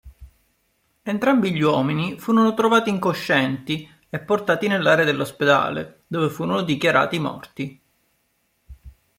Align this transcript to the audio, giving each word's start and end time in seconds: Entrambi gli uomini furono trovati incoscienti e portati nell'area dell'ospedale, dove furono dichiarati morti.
Entrambi 1.03 1.53
gli 1.53 1.61
uomini 1.61 2.17
furono 2.17 2.55
trovati 2.55 2.89
incoscienti 2.89 3.87
e 4.09 4.19
portati 4.19 4.67
nell'area 4.67 5.05
dell'ospedale, 5.05 6.05
dove 6.07 6.27
furono 6.31 6.63
dichiarati 6.63 7.19
morti. 7.19 7.81